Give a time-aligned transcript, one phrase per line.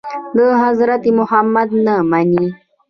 [0.35, 2.47] د حضرت محمد نه مني.